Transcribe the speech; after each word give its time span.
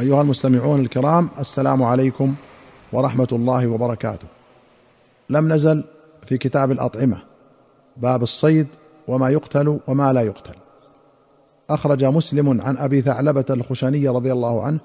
أيها 0.00 0.22
المستمعون 0.22 0.80
الكرام 0.80 1.28
السلام 1.38 1.82
عليكم 1.82 2.34
ورحمة 2.92 3.28
الله 3.32 3.66
وبركاته. 3.66 4.26
لم 5.30 5.52
نزل 5.52 5.84
في 6.26 6.38
كتاب 6.38 6.70
الأطعمة 6.70 7.16
باب 7.96 8.22
الصيد 8.22 8.66
وما 9.08 9.30
يقتل 9.30 9.80
وما 9.88 10.12
لا 10.12 10.20
يقتل. 10.20 10.54
أخرج 11.70 12.04
مسلم 12.04 12.60
عن 12.60 12.76
أبي 12.76 13.00
ثعلبة 13.00 13.44
الخشني 13.50 14.08
رضي 14.08 14.32
الله 14.32 14.62
عنه 14.62 14.78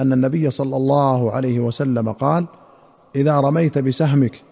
أن 0.00 0.12
النبي 0.12 0.50
صلى 0.50 0.76
الله 0.76 1.32
عليه 1.32 1.60
وسلم 1.60 2.12
قال: 2.12 2.46
إذا 3.16 3.40
رميت 3.40 3.78
بسهمك 3.78 4.42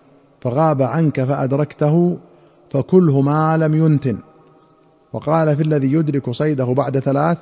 فغاب 0.41 0.83
عنك 0.83 1.25
فأدركته 1.25 2.19
فكله 2.71 3.21
ما 3.21 3.57
لم 3.57 3.75
ينتن. 3.75 4.19
وقال 5.13 5.57
في 5.57 5.63
الذي 5.63 5.93
يدرك 5.93 6.31
صيده 6.31 6.65
بعد 6.65 6.99
ثلاث 6.99 7.39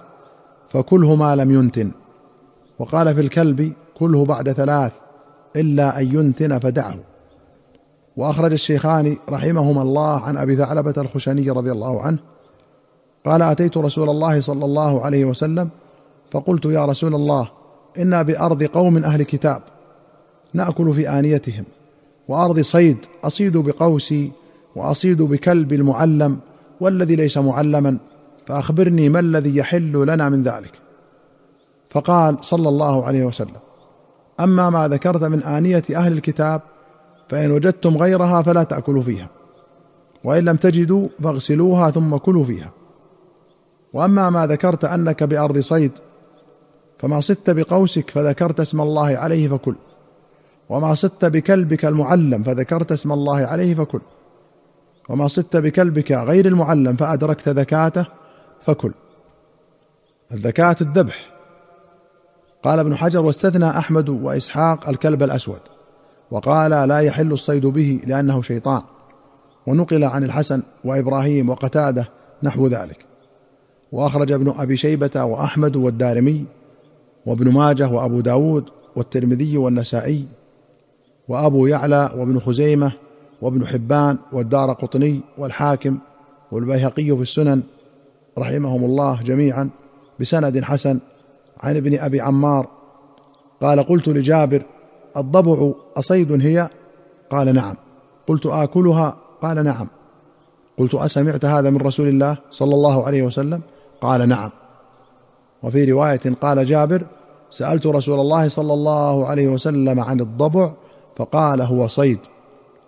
فكله 0.68 1.14
ما 1.14 1.36
لم 1.36 1.50
ينتن. 1.50 1.90
وقال 2.78 3.14
في 3.14 3.20
الكلب 3.20 3.72
كله 3.94 4.24
بعد 4.24 4.52
ثلاث 4.52 4.92
إلا 5.56 6.00
أن 6.00 6.14
ينتن 6.14 6.58
فدعه. 6.58 6.98
وأخرج 8.16 8.52
الشيخان 8.52 9.16
رحمهما 9.28 9.82
الله 9.82 10.20
عن 10.20 10.36
أبي 10.36 10.56
ثعلبة 10.56 10.94
الخشني 10.98 11.50
رضي 11.50 11.72
الله 11.72 12.02
عنه 12.02 12.18
قال 13.26 13.42
أتيت 13.42 13.76
رسول 13.76 14.10
الله 14.10 14.40
صلى 14.40 14.64
الله 14.64 15.04
عليه 15.04 15.24
وسلم 15.24 15.68
فقلت 16.30 16.64
يا 16.64 16.84
رسول 16.84 17.14
الله 17.14 17.48
أنا 17.98 18.22
بأرض 18.22 18.62
قوم 18.62 19.04
أهل 19.04 19.22
كتاب 19.22 19.62
نأكل 20.54 20.94
في 20.94 21.08
آنيتهم 21.08 21.64
وأرض 22.28 22.60
صيد 22.60 22.96
أصيد 23.24 23.56
بقوسي 23.56 24.32
وأصيد 24.76 25.22
بكلب 25.22 25.72
المعلم 25.72 26.38
والذي 26.80 27.16
ليس 27.16 27.38
معلما 27.38 27.98
فأخبرني 28.46 29.08
ما 29.08 29.20
الذي 29.20 29.56
يحل 29.56 30.06
لنا 30.06 30.28
من 30.28 30.42
ذلك. 30.42 30.72
فقال 31.96 32.36
صلى 32.40 32.68
الله 32.68 33.04
عليه 33.04 33.24
وسلم 33.24 33.56
أما 34.40 34.70
ما 34.70 34.88
ذكرت 34.88 35.22
من 35.24 35.42
آنية 35.42 35.82
أهل 35.94 36.12
الكتاب 36.12 36.60
فإن 37.28 37.50
وجدتم 37.50 37.96
غيرها 37.96 38.42
فلا 38.42 38.62
تأكلوا 38.62 39.02
فيها 39.02 39.28
وإن 40.24 40.44
لم 40.44 40.56
تجدوا 40.56 41.08
فاغسلوها 41.22 41.90
ثم 41.90 42.16
كلوا 42.16 42.44
فيها. 42.44 42.70
وأما 43.92 44.30
ما 44.30 44.46
ذكرت 44.46 44.84
أنك 44.84 45.22
بأرض 45.22 45.58
صيد 45.58 45.92
فما 46.98 47.20
صدت 47.20 47.50
بقوسك 47.50 48.10
فذكرت 48.10 48.60
اسم 48.60 48.80
الله 48.80 49.16
عليه 49.16 49.48
فكل 49.48 49.76
وما 50.68 50.94
صدت 50.94 51.24
بكلبك 51.24 51.84
المعلم 51.84 52.42
فذكرت 52.42 52.92
اسم 52.92 53.12
الله 53.12 53.36
عليه 53.36 53.74
فكل 53.74 54.00
وما 55.08 55.28
صدت 55.28 55.56
بكلبك 55.56 56.12
غير 56.12 56.46
المعلم 56.46 56.96
فأدركت 56.96 57.48
ذكاته 57.48 58.06
فكل. 58.66 58.92
الذكاة 60.32 60.76
الذبح. 60.80 61.35
قال 62.62 62.78
ابن 62.78 62.96
حجر 62.96 63.20
واستثنى 63.20 63.70
أحمد 63.70 64.08
وإسحاق 64.08 64.88
الكلب 64.88 65.22
الأسود 65.22 65.60
وقال 66.30 66.88
لا 66.88 67.00
يحل 67.00 67.32
الصيد 67.32 67.66
به 67.66 68.00
لأنه 68.06 68.42
شيطان 68.42 68.82
ونقل 69.66 70.04
عن 70.04 70.24
الحسن 70.24 70.62
وإبراهيم 70.84 71.50
وقتادة 71.50 72.08
نحو 72.42 72.66
ذلك. 72.66 73.06
وأخرج 73.92 74.32
ابن 74.32 74.54
أبي 74.58 74.76
شيبة 74.76 75.24
وأحمد 75.24 75.76
والدارمي 75.76 76.44
وابن 77.26 77.52
ماجه 77.52 77.88
وأبو 77.88 78.20
داود 78.20 78.64
والترمذي 78.96 79.56
والنسائي 79.58 80.26
وأبو 81.28 81.66
يعلى 81.66 82.10
وابن 82.16 82.38
خزيمة 82.38 82.92
وابن 83.42 83.66
حبان 83.66 84.18
والدار 84.32 84.72
قطني 84.72 85.20
والحاكم 85.38 85.98
والبيهقي 86.52 87.16
في 87.16 87.22
السنن 87.22 87.62
رحمهم 88.38 88.84
الله 88.84 89.22
جميعا 89.22 89.70
بسند 90.20 90.60
حسن 90.60 90.98
عن 91.60 91.76
ابن 91.76 91.98
أبي 91.98 92.20
عمار 92.20 92.68
قال 93.62 93.82
قلت 93.82 94.08
لجابر 94.08 94.62
الضبع 95.16 95.72
أصيد 95.96 96.32
هي؟ 96.32 96.68
قال 97.30 97.54
نعم. 97.54 97.74
قلت 98.26 98.46
آكلها؟ 98.46 99.16
قال 99.42 99.64
نعم. 99.64 99.88
قلت 100.78 100.94
أسمعت 100.94 101.44
هذا 101.44 101.70
من 101.70 101.76
رسول 101.76 102.08
الله 102.08 102.36
صلى 102.50 102.74
الله 102.74 103.06
عليه 103.06 103.22
وسلم؟ 103.22 103.60
قال 104.00 104.28
نعم. 104.28 104.50
وفي 105.62 105.92
رواية 105.92 106.20
قال 106.40 106.64
جابر 106.64 107.02
سألت 107.50 107.86
رسول 107.86 108.20
الله 108.20 108.48
صلى 108.48 108.72
الله 108.72 109.26
عليه 109.26 109.48
وسلم 109.48 110.00
عن 110.00 110.20
الضبع 110.20 110.72
فقال 111.16 111.62
هو 111.62 111.86
صيد 111.86 112.18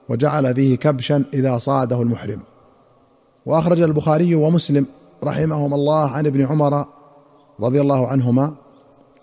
وجعل 0.09 0.55
فيه 0.55 0.77
كبشا 0.77 1.25
إذا 1.35 1.59
صاده 1.59 2.03
المحرم. 2.03 2.41
وأخرج 3.47 3.81
البخاري 3.81 4.35
ومسلم 4.35 4.87
رحمهما 5.25 5.77
الله 5.77 6.11
عن 6.11 6.27
ابن 6.27 6.47
عمر 6.47 6.85
رضي 7.61 7.81
الله 7.81 8.07
عنهما 8.07 8.55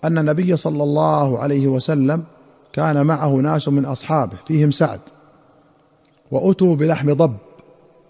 أن 0.04 0.18
النبي 0.18 0.56
صلى 0.56 0.82
الله 0.82 1.38
عليه 1.38 1.68
وسلم 1.68 2.24
كان 2.72 3.06
معه 3.06 3.28
ناس 3.28 3.68
من 3.68 3.84
أصحابه 3.84 4.36
فيهم 4.46 4.70
سعد 4.70 5.00
وأتوا 6.30 6.76
بلحم 6.76 7.12
ضب 7.12 7.36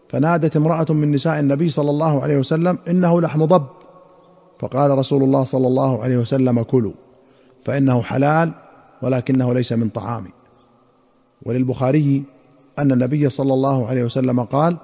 فنادت 0.08 0.56
امرأة 0.56 0.86
من 0.90 1.10
نساء 1.10 1.40
النبي 1.40 1.68
صلى 1.68 1.90
الله 1.90 2.22
عليه 2.22 2.36
وسلم 2.36 2.78
إنه 2.88 3.20
لحم 3.20 3.44
ضب 3.44 3.66
فقال 4.58 4.98
رسول 4.98 5.22
الله 5.22 5.44
صلى 5.44 5.66
الله 5.66 6.02
عليه 6.02 6.16
وسلم 6.16 6.62
كلوا 6.62 6.92
فإنه 7.64 8.02
حلال 8.02 8.52
ولكنه 9.02 9.54
ليس 9.54 9.72
من 9.72 9.88
طعامي. 9.88 10.30
وللبخاري 11.42 12.24
أن 12.78 12.92
النبي 12.92 13.30
صلى 13.30 13.54
الله 13.54 13.86
عليه 13.86 14.04
وسلم 14.04 14.40
قال 14.40 14.76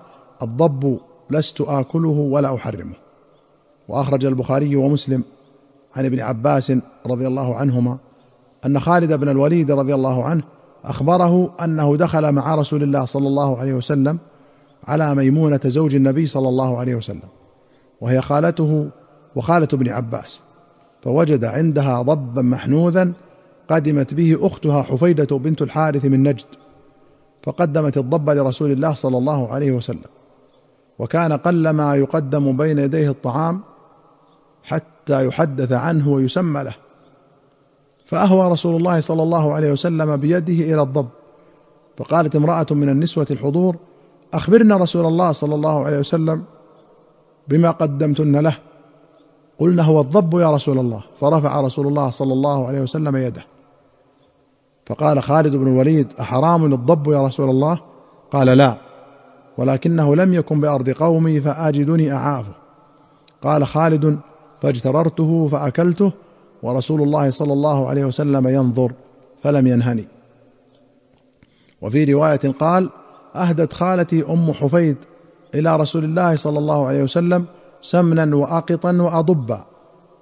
الضب 0.42 0.98
لست 1.30 1.60
آكله 1.60 2.09
ولا 2.09 2.54
أحرمه. 2.54 3.01
وأخرج 3.88 4.26
البخاري 4.26 4.76
ومسلم 4.76 5.25
عن 5.97 6.04
ابن 6.04 6.20
عباس 6.20 6.72
رضي 7.06 7.26
الله 7.26 7.56
عنهما 7.56 7.98
أن 8.66 8.81
خالد 8.81 9.12
بن 9.12 9.28
الوليد 9.28 9.70
رضي 9.70 9.94
الله 9.94 10.25
عنه 10.25 10.43
أخبره 10.84 11.54
أنه 11.65 11.97
دخل 11.97 12.32
مع 12.32 12.54
رسول 12.54 12.82
الله 12.82 13.04
صلى 13.04 13.28
الله 13.28 13.59
عليه 13.59 13.75
وسلم 13.75 14.19
على 14.88 15.15
ميمونة 15.15 15.60
زوج 15.65 15.94
النبي 15.94 16.26
صلى 16.26 16.48
الله 16.48 16.78
عليه 16.78 16.94
وسلم 16.94 17.28
وهي 18.00 18.21
خالته 18.21 18.88
وخالة 19.37 19.69
ابن 19.72 19.88
عباس 19.88 20.41
فوجد 21.03 21.44
عندها 21.44 22.03
ضبا 22.03 22.42
محنوذا 22.42 23.12
قدمت 23.69 24.15
به 24.15 24.47
أختها 24.47 24.82
حفيدة 24.82 25.38
بنت 25.38 25.62
الحارث 25.62 26.04
من 26.04 26.22
نجد 26.22 26.47
فقدمت 27.42 27.98
الضب 27.98 28.31
لرسول 28.31 28.72
الله 28.72 28.94
صلى 28.94 29.19
الله 29.19 29.53
عليه 29.53 29.72
وسلم 29.72 30.10
وكان 30.98 31.32
قل 31.32 31.71
ما 31.71 31.94
يقدم 31.94 32.56
بين 32.56 32.78
يديه 32.78 33.10
الطعام 33.10 33.60
حتى 34.64 35.26
يحدث 35.26 35.72
عنه 35.72 36.08
ويسمى 36.08 36.62
له. 36.62 36.74
فأهوى 38.04 38.52
رسول 38.52 38.76
الله 38.76 39.00
صلى 39.00 39.22
الله 39.22 39.52
عليه 39.54 39.72
وسلم 39.72 40.16
بيده 40.16 40.52
إلى 40.74 40.82
الضب. 40.82 41.08
فقالت 41.96 42.36
امرأة 42.36 42.66
من 42.70 42.88
النسوة 42.88 43.26
الحضور 43.30 43.76
أخبرنا 44.34 44.76
رسول 44.76 45.06
الله 45.06 45.32
صلى 45.32 45.54
الله 45.54 45.84
عليه 45.84 45.98
وسلم 45.98 46.44
بما 47.48 47.70
قدمتن 47.70 48.36
له. 48.36 48.56
قلنا 49.58 49.82
هو 49.82 50.00
الضب 50.00 50.38
يا 50.38 50.50
رسول 50.50 50.78
الله. 50.78 51.00
فرفع 51.20 51.60
رسول 51.60 51.86
الله 51.86 52.10
صلى 52.10 52.32
الله 52.32 52.66
عليه 52.66 52.80
وسلم 52.80 53.16
يده. 53.16 53.44
فقال 54.86 55.22
خالد 55.22 55.56
بن 55.56 55.66
الوليد 55.66 56.08
أحرام 56.20 56.74
الضب 56.74 57.12
يا 57.12 57.22
رسول 57.26 57.50
الله؟ 57.50 57.80
قال 58.30 58.46
لا 58.46 58.74
ولكنه 59.58 60.16
لم 60.16 60.34
يكن 60.34 60.60
بأرض 60.60 60.90
قومي 60.90 61.40
فآجدني 61.40 62.12
أعافه. 62.12 62.52
قال 63.42 63.66
خالد 63.66 64.18
فاجتررته 64.62 65.46
فأكلته 65.46 66.12
ورسول 66.62 67.02
الله 67.02 67.30
صلى 67.30 67.52
الله 67.52 67.88
عليه 67.88 68.04
وسلم 68.04 68.48
ينظر 68.48 68.92
فلم 69.42 69.66
ينهني. 69.66 70.06
وفي 71.82 72.12
رواية 72.12 72.52
قال 72.60 72.90
أهدت 73.36 73.72
خالتي 73.72 74.22
أم 74.22 74.52
حفيد 74.52 74.96
إلى 75.54 75.76
رسول 75.76 76.04
الله 76.04 76.36
صلى 76.36 76.58
الله 76.58 76.86
عليه 76.86 77.02
وسلم 77.02 77.44
سمنا 77.82 78.36
وأقطا 78.36 78.92
وأضبا 78.92 79.64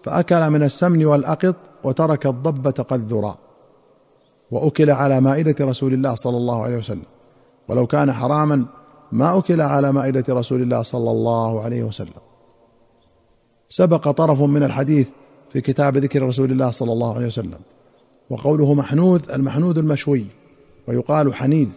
فأكل 0.05 0.51
من 0.51 0.63
السمن 0.63 1.05
والأقط 1.05 1.57
وترك 1.85 2.27
الضبه 2.27 2.71
قد 2.71 3.13
ذرا 3.13 3.39
وأكل 4.51 4.91
على 4.91 5.21
مائدة 5.21 5.55
رسول 5.61 5.93
الله 5.93 6.15
صلى 6.15 6.37
الله 6.37 6.63
عليه 6.63 6.77
وسلم. 6.77 7.09
ولو 7.69 7.87
كان 7.87 8.13
حراما 8.13 8.67
ما 9.13 9.39
أكل 9.39 9.61
على 9.61 9.93
مائدة 9.93 10.25
رسول 10.29 10.63
الله 10.63 10.83
صلى 10.83 11.11
الله 11.11 11.63
عليه 11.63 11.83
وسلم. 11.83 12.30
سبق 13.71 14.11
طرف 14.11 14.43
من 14.43 14.63
الحديث 14.63 15.09
في 15.51 15.61
كتاب 15.61 15.97
ذكر 15.97 16.23
رسول 16.23 16.53
الله 16.53 16.71
صلى 16.71 16.93
الله 16.93 17.15
عليه 17.15 17.27
وسلم 17.27 17.59
وقوله 18.31 18.75
محنوذ 18.75 19.31
المحنوذ 19.31 19.79
المشوي 19.79 20.27
ويقال 20.89 21.35
حنيذ. 21.35 21.69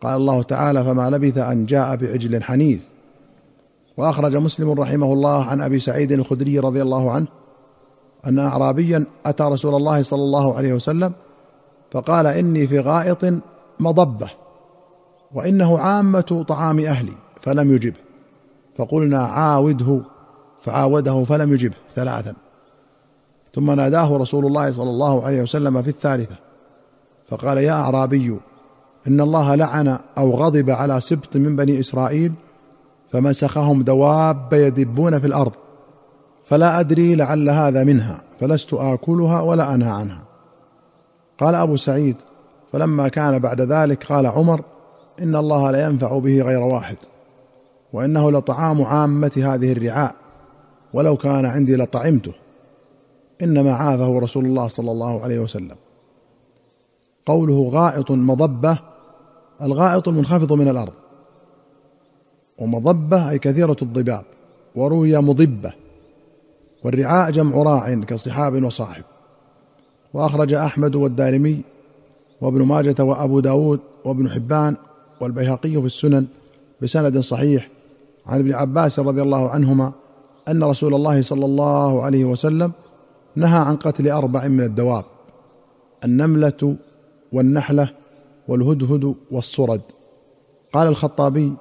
قال 0.00 0.16
الله 0.16 0.42
تعالى 0.42 0.84
فما 0.84 1.10
لبث 1.10 1.38
أن 1.38 1.66
جاء 1.66 1.96
بعجل 1.96 2.42
حنيذ. 2.42 2.78
وأخرج 3.96 4.36
مسلم 4.36 4.70
رحمه 4.70 5.12
الله 5.12 5.44
عن 5.44 5.60
أبي 5.60 5.78
سعيد 5.78 6.12
الخدري 6.12 6.58
رضي 6.58 6.82
الله 6.82 7.10
عنه 7.10 7.26
أن 8.26 8.38
اعرابيا 8.38 9.04
أتى 9.26 9.44
رسول 9.44 9.74
الله 9.74 10.02
صلى 10.02 10.22
الله 10.22 10.56
عليه 10.56 10.72
وسلم 10.72 11.12
فقال 11.90 12.26
إني 12.26 12.66
في 12.66 12.80
غائط 12.80 13.24
مضبة 13.80 14.30
وإنه 15.34 15.78
عامة 15.78 16.44
طعام 16.48 16.80
أهلي 16.80 17.12
فلم 17.42 17.72
يجبه. 17.72 17.96
فقلنا 18.76 19.18
عاوده 19.18 20.00
فعاوده 20.66 21.24
فلم 21.24 21.52
يجبه 21.52 21.74
ثلاثا. 21.94 22.34
ثم 23.54 23.70
ناداه 23.70 24.16
رسول 24.16 24.46
الله 24.46 24.70
صلى 24.70 24.90
الله 24.90 25.26
عليه 25.26 25.42
وسلم 25.42 25.82
في 25.82 25.88
الثالثة 25.88 26.36
فقال 27.28 27.58
يا 27.58 27.72
أعرابي 27.72 28.38
إن 29.08 29.20
الله 29.20 29.54
لعن 29.54 29.98
أو 30.18 30.30
غضب 30.30 30.70
على 30.70 31.00
سبط 31.00 31.36
من 31.36 31.56
بني 31.56 31.80
إسرائيل 31.80 32.32
فمسخهم 33.12 33.82
دواب 33.82 34.52
يدبون 34.52 35.18
في 35.18 35.26
الأرض 35.26 35.52
فلا 36.46 36.80
أدري 36.80 37.14
لعل 37.14 37.50
هذا 37.50 37.84
منها 37.84 38.22
فلست 38.40 38.74
آكلها 38.74 39.40
ولا 39.40 39.74
أنهى 39.74 39.90
عنها. 39.90 40.22
قال 41.38 41.54
أبو 41.54 41.76
سعيد 41.76 42.16
فلما 42.72 43.08
كان 43.08 43.38
بعد 43.38 43.60
ذلك 43.60 44.04
قال 44.04 44.26
عمر 44.26 44.60
إن 45.22 45.36
الله 45.36 45.70
لا 45.70 45.86
ينفع 45.86 46.18
به 46.18 46.42
غير 46.42 46.60
واحد 46.60 46.96
وإنه 47.92 48.30
لطعام 48.30 48.82
عامة 48.82 49.32
هذه 49.36 49.72
الرعاء 49.72 50.14
ولو 50.92 51.16
كان 51.16 51.44
عندي 51.44 51.76
لطعمته 51.76 52.32
إنما 53.42 53.72
عافه 53.72 54.18
رسول 54.18 54.46
الله 54.46 54.68
صلى 54.68 54.90
الله 54.90 55.22
عليه 55.22 55.38
وسلم. 55.38 55.76
قوله 57.26 57.68
غائط 57.68 58.10
مضبة 58.10 58.78
الغائط 59.62 60.08
المنخفض 60.08 60.52
من 60.52 60.68
الأرض. 60.68 60.92
ومضبة 62.58 63.30
أي 63.30 63.38
كثيرة 63.38 63.76
الضباب 63.82 64.24
وروي 64.74 65.18
مضبة. 65.18 65.72
والرعاء 66.84 67.30
جمع 67.30 67.62
راع 67.62 67.94
كصحاب 67.94 68.64
وصاحب. 68.64 69.04
وأخرج 70.14 70.52
أحمد 70.54 70.94
والدارمي 70.94 71.60
وابن 72.40 72.62
ماجة 72.62 73.04
وأبو 73.04 73.40
داود 73.40 73.80
وابن 74.04 74.30
حبان 74.30 74.76
والبيهقي 75.20 75.80
في 75.80 75.86
السنن 75.86 76.26
بسند 76.82 77.18
صحيح 77.18 77.68
عن 78.26 78.38
ابن 78.38 78.52
عباس 78.54 79.00
رضي 79.00 79.22
الله 79.22 79.50
عنهما 79.50 79.92
أن 80.48 80.64
رسول 80.64 80.94
الله 80.94 81.22
صلى 81.22 81.44
الله 81.44 82.02
عليه 82.02 82.24
وسلم 82.24 82.72
نهى 83.36 83.58
عن 83.58 83.76
قتل 83.76 84.08
أربع 84.10 84.48
من 84.48 84.64
الدواب 84.64 85.04
النملة 86.04 86.76
والنحلة 87.32 87.88
والهدهد 88.48 89.14
والصرد. 89.30 89.80
قال 90.72 90.88
الخطابي 90.88 91.52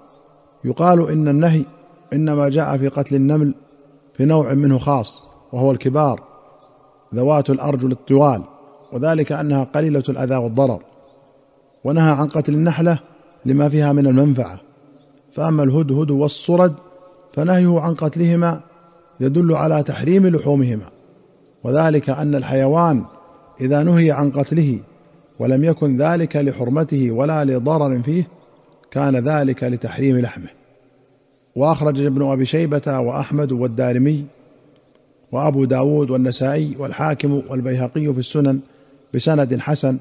يقال 0.66 1.10
إن 1.10 1.28
النهي 1.28 1.66
إنما 2.14 2.50
جاء 2.50 2.78
في 2.78 2.88
قتل 2.88 3.16
النمل 3.16 3.54
في 4.14 4.26
نوع 4.26 4.54
منه 4.54 4.78
خاص 4.78 5.28
وهو 5.54 5.72
الكبار 5.72 6.24
ذوات 7.16 7.50
الأرجل 7.50 7.92
الطوال 7.92 8.44
وذلك 8.94 9.32
أنها 9.32 9.64
قليلة 9.64 10.04
الأذى 10.10 10.36
والضرر. 10.36 10.82
ونهى 11.84 12.12
عن 12.12 12.28
قتل 12.28 12.54
النحلة 12.54 13.00
لما 13.46 13.70
فيها 13.70 13.92
من 13.92 14.08
المنفعة. 14.08 14.60
فأما 15.32 15.64
الهدهد 15.64 16.12
والصرد 16.12 16.74
فنهيه 17.34 17.80
عن 17.80 17.94
قتلهما 17.94 18.62
يدل 19.20 19.54
على 19.54 19.84
تحريم 19.84 20.28
لحومهما. 20.28 20.86
وذلك 21.64 22.10
أن 22.10 22.36
الحيوان 22.36 23.04
إذا 23.62 23.84
نهي 23.84 24.12
عن 24.12 24.32
قتله 24.32 24.80
ولم 25.40 25.64
يكن 25.64 25.98
ذلك 25.98 26.36
لحرمته 26.36 27.12
ولا 27.12 27.46
لضرر 27.46 28.02
فيه 28.02 28.28
كان 28.92 29.16
ذلك 29.16 29.64
لتحريم 29.64 30.18
لحمه. 30.18 30.50
وأخرج 31.56 32.06
ابن 32.06 32.32
أبي 32.32 32.46
شيبة 32.46 33.00
وأحمد 33.00 33.52
والدارمي 33.52 34.26
وأبو 35.32 35.66
داود 35.66 36.10
والنسائي 36.10 36.76
والحاكم 36.80 37.42
والبيهقي 37.50 38.14
في 38.14 38.20
السنن 38.20 38.60
بسند 39.14 39.60
حسن 39.60 39.98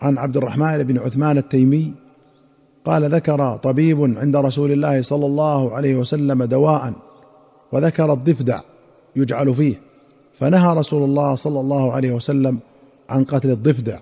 عن 0.00 0.18
عبد 0.18 0.36
الرحمن 0.36 0.82
بن 0.82 0.98
عثمان 0.98 1.38
التيمي 1.38 1.92
قال 2.84 3.14
ذكر 3.14 3.56
طبيب 3.56 4.18
عند 4.18 4.36
رسول 4.36 4.72
الله 4.72 5.02
صلى 5.02 5.26
الله 5.26 5.74
عليه 5.74 5.94
وسلم 5.94 6.44
دواء 6.44 6.92
وذكر 7.72 8.12
الضفدع 8.12 8.60
يجعل 9.16 9.54
فيه 9.54 9.80
فنهى 10.38 10.76
رسول 10.76 11.04
الله 11.04 11.34
صلى 11.34 11.60
الله 11.60 11.92
عليه 11.92 12.12
وسلم 12.12 12.58
عن 13.10 13.24
قتل 13.24 13.50
الضفدع. 13.50 13.98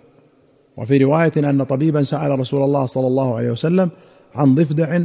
وفي 0.76 1.04
رواية 1.04 1.32
أن 1.36 1.62
طبيبا 1.62 2.02
سأل 2.02 2.40
رسول 2.40 2.62
الله 2.62 2.86
صلى 2.86 3.06
الله 3.06 3.36
عليه 3.36 3.50
وسلم 3.50 3.90
عن 4.34 4.54
ضفدع 4.54 5.00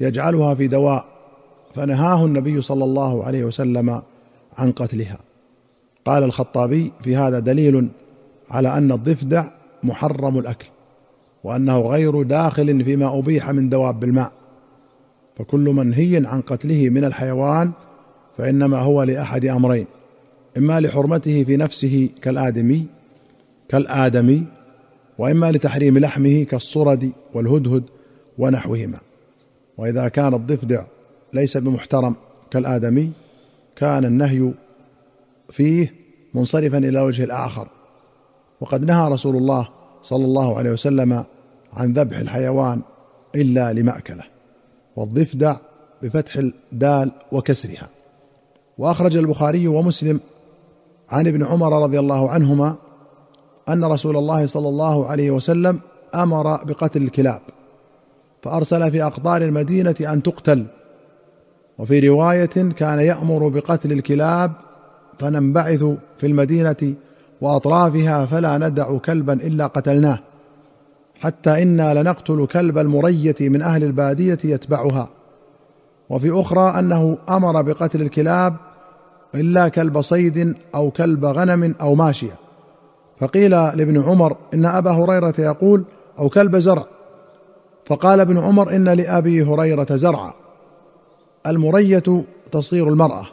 يجعلها 0.00 0.54
في 0.54 0.66
دواء 0.66 1.04
فنهاه 1.74 2.24
النبي 2.24 2.62
صلى 2.62 2.84
الله 2.84 3.24
عليه 3.24 3.44
وسلم 3.44 4.02
عن 4.58 4.72
قتلها. 4.72 5.18
قال 6.04 6.22
الخطابي 6.22 6.92
في 7.02 7.16
هذا 7.16 7.38
دليل 7.38 7.88
على 8.50 8.78
أن 8.78 8.92
الضفدع 8.92 9.44
محرم 9.82 10.38
الأكل 10.38 10.66
وأنه 11.44 11.80
غير 11.80 12.22
داخل 12.22 12.84
فيما 12.84 13.18
أبيح 13.18 13.50
من 13.50 13.68
دواب 13.68 14.04
الماء 14.04 14.32
فكل 15.36 15.60
منهي 15.60 16.26
عن 16.26 16.40
قتله 16.40 16.88
من 16.88 17.04
الحيوان 17.04 17.70
فإنما 18.38 18.78
هو 18.78 19.02
لأحد 19.02 19.44
أمرين. 19.44 19.86
إما 20.56 20.80
لحرمته 20.80 21.44
في 21.44 21.56
نفسه 21.56 22.08
كالآدمي 22.22 22.86
كالآدمي 23.68 24.44
وإما 25.18 25.52
لتحريم 25.52 25.98
لحمه 25.98 26.42
كالصرد 26.42 27.12
والهدهد 27.34 27.84
ونحوهما. 28.38 28.98
وإذا 29.78 30.08
كان 30.08 30.34
الضفدع 30.34 30.84
ليس 31.32 31.56
بمحترم 31.56 32.16
كالآدمي 32.50 33.12
كان 33.76 34.04
النهي 34.04 34.52
فيه 35.50 35.94
منصرفا 36.34 36.78
إلى 36.78 37.00
وجه 37.00 37.24
الآخر. 37.24 37.68
وقد 38.60 38.84
نهى 38.84 39.10
رسول 39.12 39.36
الله 39.36 39.68
صلى 40.02 40.24
الله 40.24 40.58
عليه 40.58 40.70
وسلم 40.70 41.24
عن 41.72 41.92
ذبح 41.92 42.18
الحيوان 42.18 42.80
إلا 43.34 43.72
لمأكلة 43.72 44.24
والضفدع 44.96 45.56
بفتح 46.02 46.36
الدال 46.36 47.10
وكسرها. 47.32 47.97
وأخرج 48.78 49.16
البخاري 49.16 49.68
ومسلم 49.68 50.20
عن 51.10 51.26
ابن 51.26 51.44
عمر 51.44 51.82
رضي 51.82 51.98
الله 51.98 52.30
عنهما 52.30 52.74
أن 53.68 53.84
رسول 53.84 54.16
الله 54.16 54.46
صلى 54.46 54.68
الله 54.68 55.06
عليه 55.06 55.30
وسلم 55.30 55.80
أمر 56.14 56.64
بقتل 56.64 57.02
الكلاب 57.02 57.40
فأرسل 58.42 58.90
في 58.90 59.02
أقطار 59.02 59.42
المدينة 59.42 59.94
أن 60.00 60.22
تقتل. 60.22 60.66
وفي 61.78 62.08
رواية 62.08 62.72
كان 62.76 63.00
يأمر 63.00 63.48
بقتل 63.48 63.92
الكلاب 63.92 64.52
فننبعث 65.18 65.84
في 66.18 66.26
المدينة 66.26 66.94
وأطرافها 67.40 68.26
فلا 68.26 68.58
ندع 68.58 68.98
كلبا 68.98 69.32
إلا 69.32 69.66
قتلناه 69.66 70.18
حتى 71.20 71.62
إنا 71.62 72.02
لنقتل 72.02 72.46
كلب 72.46 72.78
المرية 72.78 73.36
من 73.40 73.62
أهل 73.62 73.84
البادية 73.84 74.38
يتبعها. 74.44 75.08
وفي 76.10 76.40
أخرى 76.40 76.78
أنه 76.78 77.18
أمر 77.28 77.62
بقتل 77.62 78.02
الكلاب 78.02 78.56
إلا 79.34 79.68
كلب 79.68 80.00
صيد 80.00 80.54
أو 80.74 80.90
كلب 80.90 81.24
غنم 81.24 81.74
أو 81.80 81.94
ماشية. 81.94 82.34
فقيل 83.20 83.50
لابن 83.50 84.02
عمر 84.02 84.36
إن 84.54 84.66
أبا 84.66 84.90
هريرة 84.90 85.34
يقول 85.38 85.84
أو 86.18 86.28
كلب 86.28 86.56
زرع. 86.56 86.84
فقال 87.86 88.20
ابن 88.20 88.38
عمر 88.38 88.76
إن 88.76 88.88
لأبي 88.88 89.42
هريرة 89.42 89.96
زرعا. 89.96 90.32
المرية 91.46 92.24
تصغير 92.52 92.88
المرأة 92.88 93.26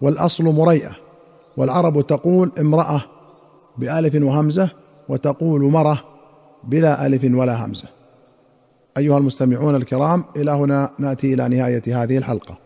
والأصل 0.00 0.44
مريئة. 0.44 0.90
والعرب 1.56 2.06
تقول 2.06 2.52
امرأة 2.60 3.02
بألف 3.78 4.14
وهمزة 4.22 4.70
وتقول 5.08 5.62
مرة 5.62 6.04
بلا 6.64 7.06
ألف 7.06 7.24
ولا 7.24 7.64
همزة. 7.64 7.88
أيها 8.96 9.18
المستمعون 9.18 9.74
الكرام 9.76 10.24
إلى 10.36 10.50
هنا 10.50 10.90
نأتي 10.98 11.34
إلى 11.34 11.48
نهاية 11.48 11.82
هذه 12.02 12.18
الحلقة. 12.18 12.65